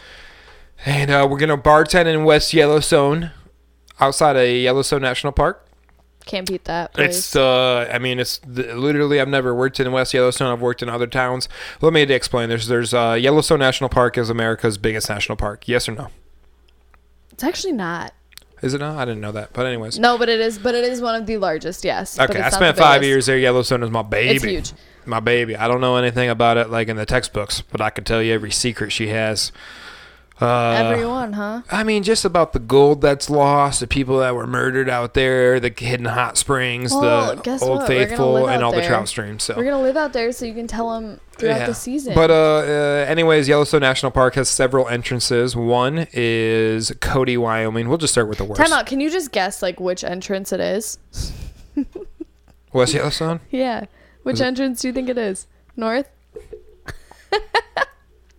[0.85, 3.31] and uh, we're gonna bartend in West Yellowstone,
[4.01, 5.67] outside of Yellowstone National Park.
[6.27, 6.95] Can't beat that.
[6.95, 7.19] Place.
[7.19, 9.21] It's uh, I mean, it's literally.
[9.21, 10.51] I've never worked in West Yellowstone.
[10.51, 11.49] I've worked in other towns.
[11.83, 12.49] Let me explain.
[12.49, 15.69] There's there's uh, Yellowstone National Park is America's biggest national park.
[15.69, 16.09] Yes or no?
[17.31, 18.15] It's actually not.
[18.63, 18.97] Is it not?
[18.97, 19.53] I didn't know that.
[19.53, 20.59] But anyways, No, but it is.
[20.59, 21.85] But it is one of the largest.
[21.85, 22.19] Yes.
[22.19, 22.41] okay.
[22.41, 23.09] I spent five biggest.
[23.09, 23.37] years there.
[23.37, 24.37] Yellowstone is my baby.
[24.37, 24.73] It's huge.
[25.05, 25.55] my baby.
[25.55, 28.33] I don't know anything about it like in the textbooks, but I can tell you
[28.33, 29.53] every secret she has.
[30.41, 31.63] Uh, Everyone, huh?
[31.71, 35.61] I mean, just about the gold that's lost, the people that were murdered out there,
[35.61, 37.87] the hidden hot springs, Well, the Old what?
[37.87, 39.45] Faithful, and all the trout streams.
[39.45, 41.67] So We're gonna live out there, so you can tell them throughout Yeah.
[41.67, 42.15] the season.
[42.15, 45.55] But uh, uh, anyways, Yellowstone National Park has several entrances.
[45.55, 47.89] One is Cody, Wyoming.
[47.89, 48.61] We'll just start with the worst.
[48.61, 48.87] time out.
[48.87, 50.99] Can you just guess like which entrance it is?
[52.73, 53.41] West Yellowstone.
[53.51, 53.85] Yeah.
[54.25, 55.47] Which Is it- entrance do you think it is?
[55.77, 56.09] North.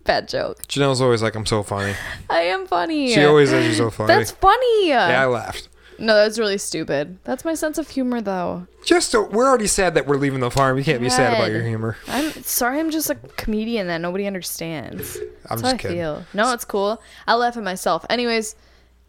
[0.06, 0.62] Bad joke.
[0.68, 1.94] Janelle's always like, "I'm so funny."
[2.30, 3.12] I am funny.
[3.12, 4.08] She always says you're so funny.
[4.08, 4.88] That's funny.
[4.88, 5.68] yeah, I laughed.
[5.98, 7.18] No, that's really stupid.
[7.24, 8.66] That's my sense of humor, though.
[8.84, 10.76] Just so, we're already sad that we're leaving the farm.
[10.76, 11.96] You can't be sad about your humor.
[12.06, 12.78] I'm sorry.
[12.80, 15.16] I'm just a comedian that nobody understands.
[15.48, 15.96] I'm That's just how I kidding.
[15.96, 16.24] feel.
[16.34, 17.02] No, it's cool.
[17.26, 18.04] I laugh at myself.
[18.10, 18.56] Anyways,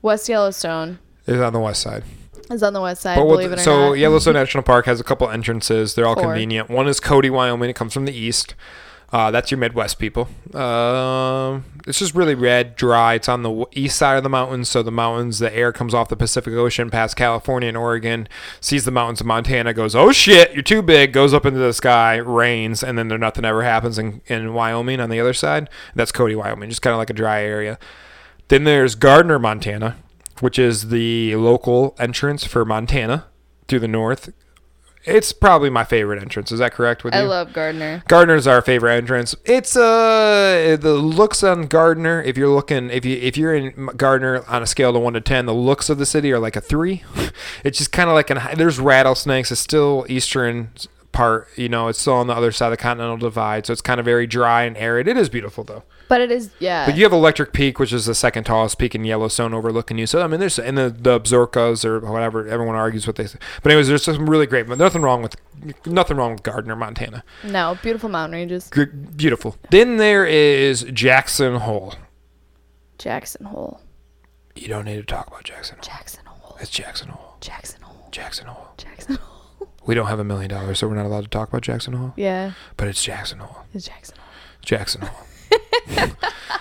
[0.01, 2.03] West Yellowstone It's on the west side.
[2.49, 3.17] is on the west side.
[3.17, 3.97] But what- believe it or so not.
[3.97, 5.93] Yellowstone National Park has a couple entrances.
[5.95, 6.23] They're all Four.
[6.23, 6.69] convenient.
[6.69, 7.69] One is Cody, Wyoming.
[7.69, 8.55] It comes from the east.
[9.11, 10.27] Uh, that's your Midwest people.
[10.53, 13.13] Um, it's just really red, dry.
[13.13, 16.09] It's on the east side of the mountains, so the mountains, the air comes off
[16.09, 18.27] the Pacific Ocean past California and Oregon,
[18.59, 21.71] sees the mountains of Montana, goes, "Oh shit, you're too big," goes up into the
[21.71, 25.69] sky, rains, and then there nothing ever happens in, in Wyoming on the other side.
[25.95, 27.79] That's Cody, Wyoming, just kind of like a dry area.
[28.49, 29.95] Then there's Gardiner, Montana,
[30.41, 33.25] which is the local entrance for Montana
[33.69, 34.33] through the north.
[35.07, 36.51] It's probably my favorite entrance.
[36.51, 37.25] Is that correct with I you?
[37.25, 38.03] I love Gardiner.
[38.07, 39.35] Gardiner's our favorite entrance.
[39.45, 42.21] It's uh the looks on Gardiner.
[42.21, 45.21] If you're looking, if you if you're in Gardiner on a scale of one to
[45.21, 47.03] ten, the looks of the city are like a three.
[47.63, 49.51] it's just kind of like an there's rattlesnakes.
[49.51, 50.71] It's still eastern
[51.17, 51.47] part.
[51.56, 53.99] You know, it's still on the other side of the continental divide, so it's kind
[53.99, 55.08] of very dry and arid.
[55.08, 55.82] It is beautiful though.
[56.08, 56.86] But it is, yeah.
[56.86, 60.06] But you have Electric Peak, which is the second tallest peak in Yellowstone, overlooking you.
[60.06, 62.47] So I mean, there's and the the Absarokas or whatever.
[62.47, 63.25] Everyone argues what they.
[63.25, 63.39] Say.
[63.63, 64.67] But anyways, there's some really great.
[64.67, 65.36] But nothing wrong with
[65.88, 67.23] nothing wrong with Gardiner, Montana.
[67.43, 68.69] no, beautiful mountain ranges.
[68.69, 69.56] Gr- beautiful.
[69.71, 71.95] Then there is Jackson Hole.
[72.99, 73.82] Jackson Hole.
[74.56, 75.84] You don't need to talk about Jackson Hole.
[75.84, 76.58] Jackson Hole.
[76.62, 77.38] It's Jackson Hole.
[77.41, 78.08] Jackson Hole.
[78.12, 78.67] Jackson Hole.
[78.77, 79.37] Jackson Hole.
[79.88, 82.13] We don't have a million dollars, so we're not allowed to talk about Jackson Hole.
[82.15, 83.63] Yeah, But it's Jackson Hole.
[83.73, 84.28] it's Jackson Hole.
[84.63, 86.08] Jackson Hole.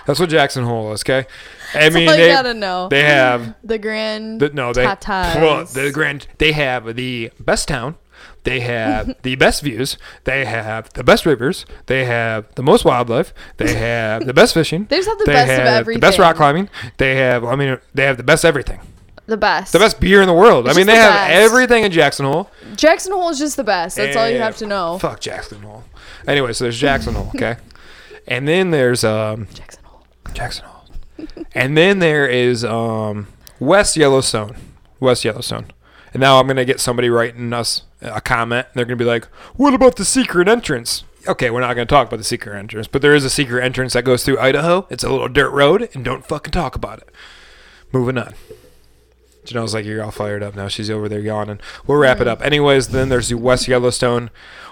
[0.05, 1.03] That's what Jackson Hole is.
[1.03, 1.27] Okay.
[1.73, 2.87] I mean, all you they, gotta know.
[2.87, 4.39] they have the grand.
[4.39, 7.95] the, no they well, the grand they have the best town.
[8.43, 9.97] They have the best views.
[10.23, 11.65] They have the best rivers.
[11.87, 13.33] They have the most wildlife.
[13.57, 14.85] They have the best fishing.
[14.89, 16.69] They just have the they best of have the best rock climbing.
[16.95, 18.79] They have, I mean, they have the best everything.
[19.27, 19.73] The best.
[19.73, 20.67] The best beer in the world.
[20.67, 21.33] It's I mean, they the have best.
[21.51, 22.49] everything in Jackson Hole.
[22.75, 23.95] Jackson Hole is just the best.
[23.97, 24.97] That's all you have to know.
[24.99, 25.83] Fuck Jackson Hole.
[26.27, 27.57] Anyway, so there's Jackson Hole, okay?
[28.29, 30.05] And then there's um, Jackson Hole.
[30.33, 30.83] Jackson Hole.
[31.55, 34.57] and then there is um, West Yellowstone.
[34.99, 35.67] West Yellowstone.
[36.13, 38.67] And now I'm going to get somebody writing us a comment.
[38.73, 41.05] They're going to be like, what about the secret entrance?
[41.25, 43.63] Okay, we're not going to talk about the secret entrance, but there is a secret
[43.63, 44.87] entrance that goes through Idaho.
[44.89, 47.09] It's a little dirt road, and don't fucking talk about it.
[47.93, 48.33] Moving on.
[49.47, 50.67] Janelle's like, you're all fired up now.
[50.67, 51.59] She's over there yawning.
[51.85, 52.41] We'll wrap it up.
[52.41, 54.29] Anyways, then there's the West Yellowstone.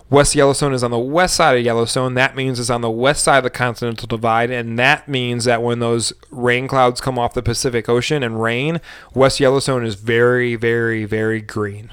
[0.09, 2.13] West Yellowstone is on the west side of Yellowstone.
[2.13, 5.63] That means it's on the west side of the Continental Divide, and that means that
[5.63, 8.81] when those rain clouds come off the Pacific Ocean and rain,
[9.15, 11.91] West Yellowstone is very, very, very green.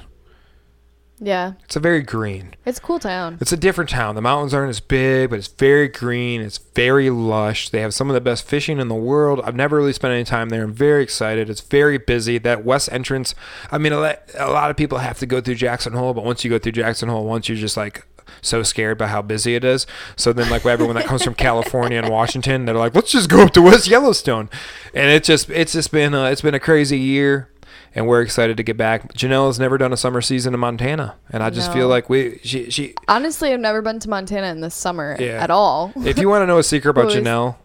[1.23, 2.53] Yeah, It's a very green.
[2.65, 3.37] it's a cool town.
[3.39, 4.15] It's a different town.
[4.15, 6.41] The mountains aren't as big, but it's very green.
[6.41, 7.69] It's very lush.
[7.69, 9.39] They have some of the best fishing in the world.
[9.45, 10.63] I've never really spent any time there.
[10.63, 11.49] I'm very excited.
[11.49, 12.37] It's very busy.
[12.39, 13.35] That west entrance,
[13.71, 16.49] I mean, a lot, of people have to go through Jackson Hole, but once you
[16.49, 18.05] go through Jackson Hole, once you're just like
[18.41, 19.87] so scared by how busy it is.
[20.17, 23.43] So then, like everyone that comes from California and Washington, they're like, let's just go
[23.43, 24.49] up to West Yellowstone,
[24.93, 27.49] and it's just it's just been a, it's been a crazy year.
[27.95, 29.13] And we're excited to get back.
[29.13, 32.39] Janelle has never done a summer season in Montana, and I just feel like we
[32.43, 35.43] she she Honestly, I've never been to Montana in the summer Yeah.
[35.43, 35.93] at all.
[35.97, 37.57] if you want to know a secret about Janelle,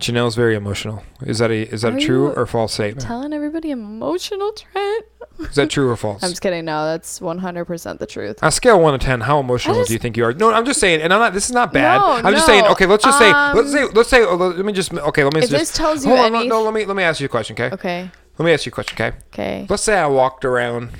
[0.00, 1.02] Janelle's very emotional.
[1.22, 3.06] Is that a is that Are a true or false statement?
[3.06, 5.04] Telling everybody emotional, Trent.
[5.38, 6.22] Is that true or false?
[6.24, 6.64] I'm just kidding.
[6.64, 8.42] No, that's 100% the truth.
[8.42, 10.32] On a scale one to ten, how emotional just- do you think you are?
[10.32, 11.34] No, I'm just saying, and I'm not.
[11.34, 11.98] This is not bad.
[11.98, 12.64] No, I'm just saying.
[12.66, 13.32] Okay, let's just say.
[13.32, 13.84] Let's um, say.
[13.84, 14.22] Let's say.
[14.22, 14.92] oh, let me just.
[14.92, 15.60] Okay, let me If just.
[15.60, 17.54] this tells you on, any- no, let me let me ask you a question.
[17.54, 17.72] Okay.
[17.74, 18.10] Okay.
[18.42, 18.96] Let me ask you a question.
[18.96, 19.16] Okay.
[19.32, 19.66] Okay.
[19.68, 20.90] Let's say I walked around.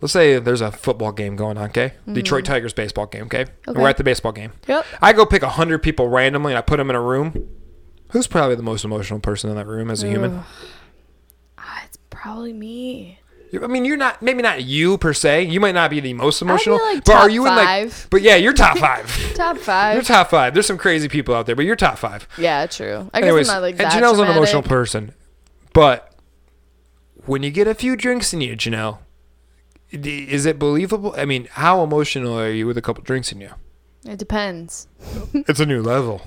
[0.00, 1.68] Let's say there's a football game going on.
[1.68, 1.92] Okay.
[2.12, 3.26] Detroit Tigers baseball game.
[3.26, 3.44] Okay.
[3.44, 3.70] Mm-hmm.
[3.70, 3.80] Okay.
[3.80, 4.50] We're at the baseball game.
[4.66, 4.84] Yep.
[5.00, 7.48] I go pick a hundred people randomly and I put them in a room.
[8.08, 10.38] Who's probably the most emotional person in that room as a human?
[10.38, 10.44] Ugh.
[11.58, 13.20] Ah, it's probably me.
[13.52, 15.44] I mean, you're not maybe not you per se.
[15.44, 17.92] You might not be the most emotional, like, but are you in like?
[18.10, 19.06] But yeah, you're top five.
[19.36, 19.94] Top five.
[19.94, 20.52] you're top five.
[20.52, 22.26] There's some crazy people out there, but you're top five.
[22.36, 23.08] yeah, true.
[23.14, 25.14] I Anyways, guess I'm not like and that Janelle's an emotional person,
[25.72, 26.09] but
[27.26, 28.98] when you get a few drinks in you, Janelle,
[29.90, 31.14] is it believable?
[31.16, 33.50] I mean, how emotional are you with a couple drinks in you?
[34.04, 34.86] It depends.
[35.34, 36.22] It's a new level.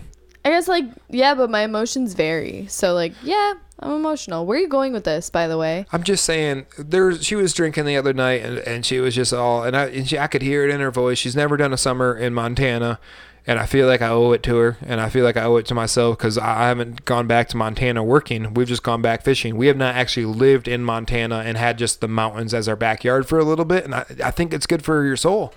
[0.45, 2.67] I guess like yeah, but my emotions vary.
[2.67, 4.45] So like yeah, I'm emotional.
[4.45, 5.86] Where are you going with this, by the way?
[5.91, 7.13] I'm just saying, there.
[7.21, 10.08] She was drinking the other night, and, and she was just all, and I, and
[10.08, 11.17] she, I could hear it in her voice.
[11.17, 12.99] She's never done a summer in Montana,
[13.45, 15.58] and I feel like I owe it to her, and I feel like I owe
[15.58, 18.53] it to myself because I haven't gone back to Montana working.
[18.53, 19.58] We've just gone back fishing.
[19.58, 23.27] We have not actually lived in Montana and had just the mountains as our backyard
[23.27, 25.53] for a little bit, and I, I think it's good for your soul.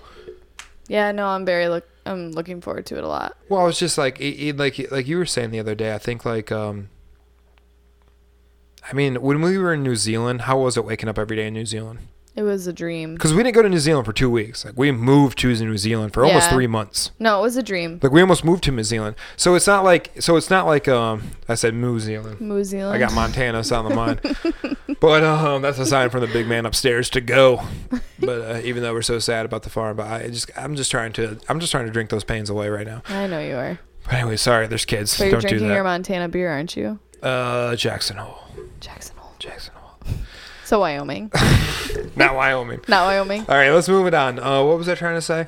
[0.89, 1.85] Yeah, no, I'm very look.
[2.05, 3.35] I'm looking forward to it a lot.
[3.49, 5.93] Well, I was just like, it, it- like, like you were saying the other day.
[5.93, 6.89] I think like, um,
[8.89, 11.47] I mean, when we were in New Zealand, how was it waking up every day
[11.47, 11.99] in New Zealand?
[12.37, 13.15] It was a dream.
[13.15, 14.63] Because we didn't go to New Zealand for two weeks.
[14.63, 16.53] Like we moved to New Zealand for almost Yeah.
[16.53, 17.09] three months.
[17.17, 17.99] No, it was a dream.
[18.01, 19.15] Like we almost moved to New Zealand.
[19.35, 22.39] So it's not like so it's not like um I said New Zealand.
[22.39, 22.95] New Zealand.
[22.95, 24.21] I got Montana on the mind.
[24.99, 27.63] but um that's a sign from the big man upstairs to go.
[28.19, 30.91] But uh, even though we're so sad about the farm, but I just I'm just
[30.91, 33.01] trying to I'm just trying to drink those pains away right now.
[33.09, 33.79] I know you are.
[34.05, 35.17] But anyway, sorry, there's kids.
[35.17, 35.83] But you're Don't do drinking your that.
[35.83, 36.99] Montana beer, aren't you?
[37.23, 38.37] Uh, Jackson Hole.
[38.79, 39.33] Jackson Hole.
[39.39, 39.76] Jackson Hole.
[40.67, 41.31] So Wyoming,
[42.17, 42.81] Not Wyoming.
[42.89, 43.45] not Wyoming.
[43.47, 44.37] All right, let's move it on.
[44.37, 45.47] Uh, what was I trying to say?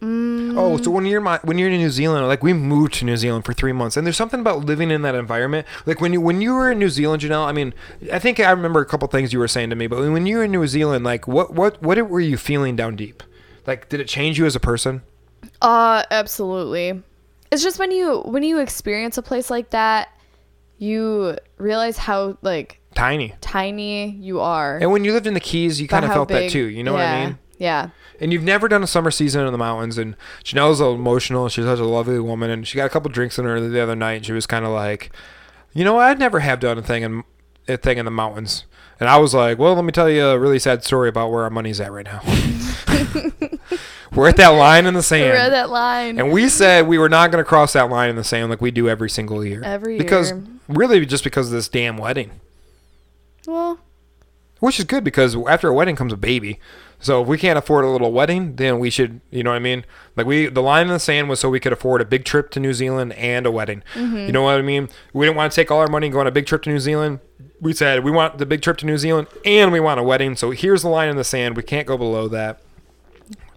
[0.00, 3.04] Mm, Oh, so when you're my, when you're in New Zealand, like we moved to
[3.04, 5.66] New Zealand for three months, and there's something about living in that environment.
[5.84, 7.46] Like when you when you were in New Zealand, Janelle.
[7.46, 7.74] I mean,
[8.10, 9.88] I think I remember a couple things you were saying to me.
[9.88, 12.96] But when you were in New Zealand, like what what what were you feeling down
[12.96, 13.22] deep?
[13.66, 15.02] Like, did it change you as a person?
[15.60, 17.02] Uh, absolutely.
[17.52, 20.08] It's just when you when you experience a place like that,
[20.78, 23.34] you realize how like Tiny.
[23.40, 24.78] tiny you are.
[24.78, 26.64] And when you lived in the Keys, you kind of felt that too.
[26.64, 27.38] You know what I mean?
[27.58, 27.90] Yeah.
[28.20, 29.98] And you've never done a summer season in the mountains.
[29.98, 31.48] And Janelle's a little emotional.
[31.48, 33.94] She's such a lovely woman, and she got a couple drinks in her the other
[33.96, 34.12] night.
[34.14, 35.10] And she was kind of like,
[35.74, 37.24] you know, I'd never have done a thing in
[37.68, 38.64] a thing in the mountains.
[38.98, 41.42] And I was like, well, let me tell you a really sad story about where
[41.44, 42.20] our money's at right now.
[44.14, 45.52] We're at that line in the We're at sand.
[45.52, 46.18] that line.
[46.18, 48.62] And we said we were not going to cross that line in the sand like
[48.62, 49.62] we do every single year.
[49.62, 50.42] Every Because year.
[50.68, 52.30] really just because of this damn wedding.
[53.46, 53.78] Well,
[54.60, 56.58] Which is good because after a wedding comes a baby.
[56.98, 59.60] So if we can't afford a little wedding, then we should, you know what I
[59.60, 59.84] mean?
[60.16, 62.50] Like we, the line in the sand was so we could afford a big trip
[62.52, 63.82] to New Zealand and a wedding.
[63.94, 64.88] You know what I mean?
[65.12, 66.70] We didn't want to take all our money and go on a big trip to
[66.70, 67.20] New Zealand.
[67.60, 70.36] We said we want the big trip to New Zealand and we want a wedding.
[70.36, 71.54] So here's the line in the sand.
[71.54, 72.60] We can't go below that.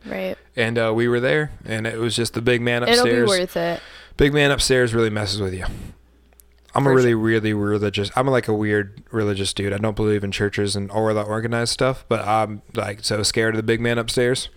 [0.06, 0.38] Right.
[0.56, 3.06] And uh, we were there, and it was just the big man upstairs.
[3.06, 3.82] It'll be worth it.
[4.17, 5.65] Big man upstairs really messes with you.
[6.75, 8.12] I'm a really, really religious.
[8.15, 9.73] I'm like a weird religious dude.
[9.73, 13.55] I don't believe in churches and or the organized stuff, but I'm like so scared
[13.55, 14.49] of the big man upstairs.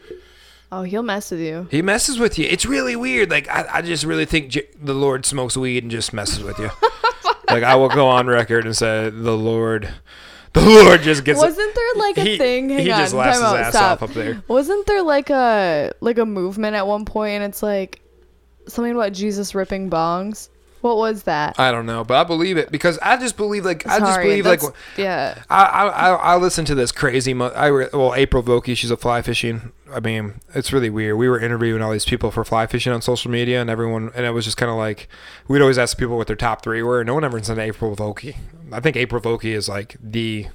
[0.70, 1.68] Oh, he'll mess with you.
[1.70, 2.46] He messes with you.
[2.46, 3.30] It's really weird.
[3.30, 6.58] Like I, I just really think J- the Lord smokes weed and just messes with
[6.58, 6.70] you.
[7.48, 9.92] like I will go on record and say the Lord,
[10.52, 11.38] the Lord just gets.
[11.38, 12.70] Wasn't there like a he, thing?
[12.70, 14.02] Hang he on, just laughs his out, ass stop.
[14.02, 14.42] off up there.
[14.48, 18.00] Wasn't there like a like a movement at one point and it's like
[18.66, 20.48] something about Jesus ripping bongs?
[20.82, 21.58] What was that?
[21.58, 24.24] I don't know, but I believe it because I just believe like I just Sorry,
[24.26, 24.60] believe like.
[24.60, 25.42] that's- yeah.
[25.48, 27.32] I, I I I listen to this crazy.
[27.34, 29.72] Mo- I re- well April Vokey, she's a fly fishing.
[29.94, 31.16] I mean, it's really weird.
[31.18, 34.26] We were interviewing all these people for fly fishing on social media, and everyone, and
[34.26, 35.08] it was just kind of like
[35.48, 37.00] we'd always ask people what their top three were.
[37.00, 38.36] and No one ever said April Vokey.
[38.72, 40.46] I think April Vokey is like the,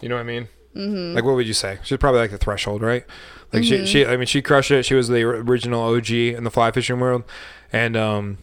[0.00, 0.48] you know what I mean?
[0.74, 1.14] Mm-hmm.
[1.14, 1.78] Like what would you say?
[1.84, 3.04] She's probably like the threshold, right?
[3.52, 4.84] Like she she I mean she crushed it.
[4.84, 7.22] She was the original OG in the fly fishing world,
[7.72, 8.38] and um.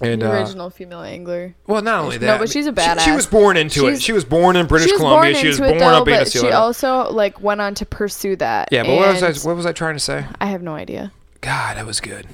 [0.00, 1.54] And The uh, original female angler.
[1.66, 4.02] well, not only that, No, but she's a she- She, was born into it.
[4.02, 5.32] She was born in British she was Columbia.
[5.32, 7.86] born she was born it though, up being a she also like went on to
[7.86, 8.68] pursue that.
[8.72, 9.48] Yeah, but what was I?
[9.48, 10.26] What was I trying to say?
[10.40, 11.12] I have no idea.
[11.40, 12.26] God, that was good.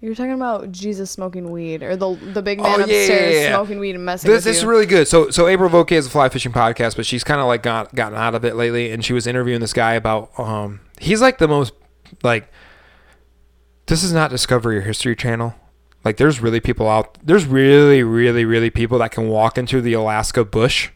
[0.00, 3.00] You were talking about Jesus smoking weed, or the the big Oh, man yeah, yeah,
[3.00, 3.54] upstairs yeah, yeah.
[3.54, 5.08] smoking weed and messing This, with this is really good.
[5.08, 7.94] So, so April Voke has a fly fishing podcast, but she's kind of like got
[7.94, 10.30] gotten out of it lately, and she was interviewing this guy about.
[10.38, 11.72] Um, he's like the most
[12.22, 12.48] like.
[13.86, 15.54] This is not Discovery or History Channel.
[16.04, 17.18] Like, there's really people out.
[17.22, 20.90] There's really, really, really people that can walk into the Alaska bush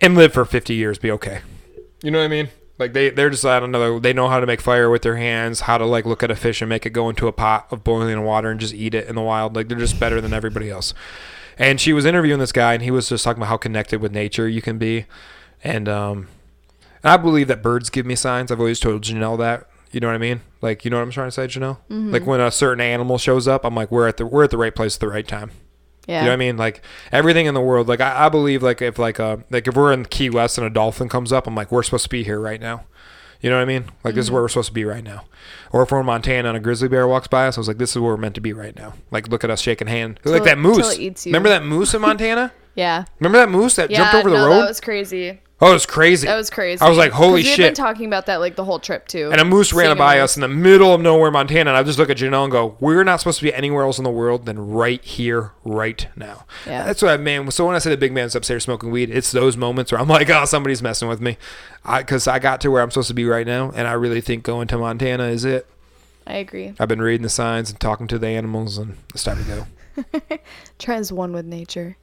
[0.00, 1.40] and live for 50 years, be okay.
[2.02, 2.48] You know what I mean?
[2.78, 3.98] Like they they're just I don't know.
[3.98, 6.36] They know how to make fire with their hands, how to like look at a
[6.36, 9.08] fish and make it go into a pot of boiling water and just eat it
[9.08, 9.56] in the wild.
[9.56, 10.94] Like they're just better than everybody else.
[11.58, 14.12] And she was interviewing this guy, and he was just talking about how connected with
[14.12, 15.06] nature you can be,
[15.64, 16.28] and um,
[17.02, 18.52] and I believe that birds give me signs.
[18.52, 19.68] I've always told Janelle that.
[19.90, 20.42] You know what I mean?
[20.60, 21.78] Like you know what I'm trying to say, Janelle?
[21.88, 24.58] Like when a certain animal shows up, I'm like, we're at the we're at the
[24.58, 25.50] right place at the right time.
[26.06, 26.20] yeah.
[26.20, 26.56] You know what I mean?
[26.56, 27.86] Like everything in the world.
[27.88, 30.66] Like I, I believe like if like uh like if we're in Key West and
[30.66, 32.84] a dolphin comes up, I'm like we're supposed to be here right now.
[33.40, 33.84] You know what I mean?
[34.02, 35.24] Like this is where we're supposed to be right now.
[35.70, 37.78] Or if we're in Montana and a grizzly bear walks by us, I was like,
[37.78, 38.94] this is where we're meant to be right now.
[39.12, 40.18] Like look at us shaking hand.
[40.24, 40.94] like that moose.
[40.94, 41.30] it eats you.
[41.30, 42.52] Remember that moose in Montana?
[42.74, 43.04] Yeah.
[43.20, 43.98] Remember that moose that Yeah.
[43.98, 44.62] jumped over the road?
[44.62, 45.40] That was crazy.
[45.60, 46.26] Oh, it was crazy.
[46.26, 46.80] That was crazy.
[46.80, 47.46] I was like, holy shit.
[47.46, 47.76] we had shit.
[47.76, 49.30] been talking about that like the whole trip too.
[49.32, 51.70] and a moose ran by us in the middle of nowhere, Montana.
[51.70, 53.98] And I just look at Janelle and go, "We're not supposed to be anywhere else
[53.98, 56.84] in the world than right here, right now." Yeah.
[56.84, 57.50] that's what I man.
[57.50, 60.08] So when I say the big man's upstairs smoking weed, it's those moments where I'm
[60.08, 61.36] like, "Oh, somebody's messing with me,"
[61.84, 64.44] because I, got to where I'm supposed to be right now, and I really think
[64.44, 65.66] going to Montana is it.
[66.26, 66.74] I agree.
[66.78, 69.66] I've been reading the signs and talking to the animals, and it's time to
[70.28, 70.38] go.
[70.78, 71.96] Try as one with nature.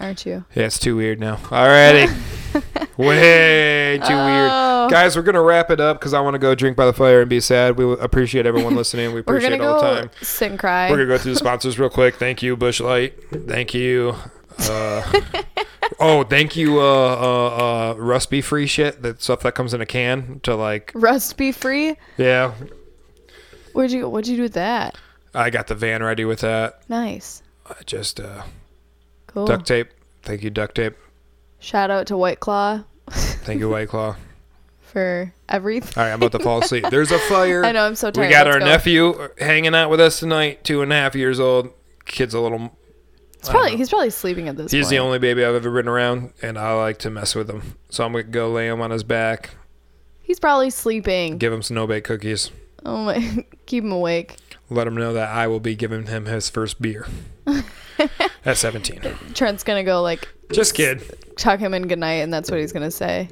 [0.00, 0.44] Aren't you?
[0.54, 1.36] Yeah, it's too weird now.
[1.36, 2.08] Alrighty,
[2.96, 4.82] way too Oh.
[4.82, 5.16] weird, guys.
[5.16, 7.30] We're gonna wrap it up because I want to go drink by the fire and
[7.30, 7.76] be sad.
[7.76, 9.12] We appreciate everyone listening.
[9.12, 10.10] We appreciate all the time.
[10.22, 10.90] sit and cry.
[10.90, 12.16] We're gonna go through the sponsors real quick.
[12.16, 13.14] Thank you, Busch Light.
[13.46, 14.14] Thank you.
[14.58, 15.22] Uh,
[16.00, 19.02] oh, thank you, uh, uh, uh, rust be free shit.
[19.02, 21.96] That stuff that comes in a can to like, Rust be free.
[22.16, 22.52] yeah.
[23.72, 24.96] Where'd you What'd you do with that?
[25.34, 26.82] I got the van ready with that.
[26.90, 27.42] Nice.
[27.66, 28.42] I just uh,
[29.34, 29.46] Cool.
[29.46, 29.88] duct tape.
[30.22, 30.94] Thank you, duct tape.
[31.58, 34.16] Shout out to White Claw Thank you, White Claw.
[34.80, 35.92] for everything.
[35.96, 36.84] All right, I'm about to fall asleep.
[36.90, 37.64] There's a fire.
[37.64, 38.26] I know I'm so tired.
[38.26, 38.66] We got Let's our go.
[38.66, 40.64] nephew hanging out with us tonight.
[40.64, 41.70] Two and a half years old.
[42.04, 42.76] Kid's a little.
[43.40, 44.90] He's probably he's probably sleeping at this He's point.
[44.90, 47.76] the only baby I've ever been around, and I like to mess with him.
[47.90, 49.50] So I'm gonna go lay him on his back,
[50.22, 51.38] He's probably sleeping.
[51.38, 52.50] give him snow bake cookies,
[52.84, 53.44] Oh my!
[53.66, 54.36] Keep him awake.
[54.70, 57.06] let him know that I will be giving him his first beer
[58.44, 59.00] at 17.
[59.34, 61.02] Trent's gonna go like Just kid.
[61.36, 63.28] tuck him in goodnight, and that's what he's gonna say.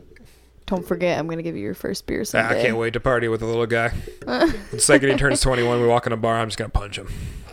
[0.67, 2.63] Don't forget, I'm gonna give you your first beer I someday.
[2.63, 3.89] can't wait to party with the little guy.
[4.21, 6.39] the second he turns 21, we walk in a bar.
[6.39, 7.09] I'm just gonna punch him.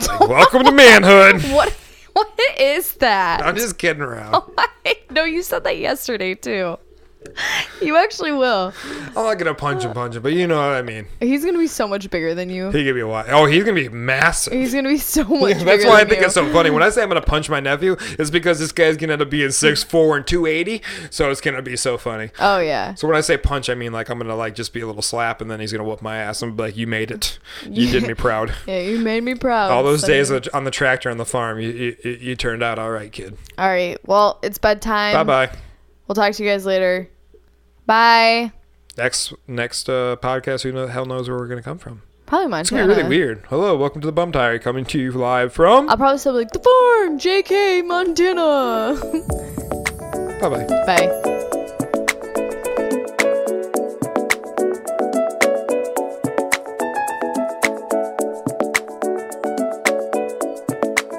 [0.08, 1.42] Like, Welcome to manhood.
[1.52, 1.72] What?
[2.14, 3.46] What is that?
[3.46, 4.34] I'm just kidding around.
[4.36, 4.68] Oh
[5.12, 6.78] no, you said that yesterday too.
[7.80, 8.74] You actually will.
[8.86, 11.06] Oh, I'm not gonna punch him, punch him, but you know what I mean.
[11.20, 12.72] He's gonna be so much bigger than you.
[12.72, 13.28] He could be a lot.
[13.30, 14.52] Oh, he's gonna be massive.
[14.54, 15.64] He's gonna be so much bigger.
[15.66, 16.26] That's why I think you.
[16.26, 16.72] it's so funny.
[16.72, 19.30] When I say I'm gonna punch my nephew, it's because this guy's gonna end up
[19.30, 20.82] being 6'4 and 280.
[21.12, 22.32] So it's gonna be so funny.
[22.40, 22.96] Oh yeah.
[22.96, 25.04] So when I say punch, I mean like I'm gonna like just be a little
[25.04, 27.38] slap, and then he's gonna whoop my ass and be like, "You made it.
[27.64, 29.70] You did me proud." Yeah, you made me proud.
[29.70, 32.80] All those days on the tractor on the farm, you you, you- you turned out
[32.80, 33.38] all right, kid.
[33.60, 33.98] All right.
[34.08, 35.14] Well, it's bedtime.
[35.14, 35.58] Bye bye.
[36.08, 37.10] We'll talk to you guys later.
[37.86, 38.52] Bye.
[38.98, 42.02] next next uh, podcast, who the hell knows where we're gonna come from?
[42.26, 43.46] Probably It's gonna be really weird.
[43.50, 45.90] Hello, welcome to the Bum Diary, coming to you live from.
[45.90, 48.98] I'll probably still be like the farm, JK, Montana.
[50.42, 50.86] Bye bye.
[50.86, 51.44] Bye.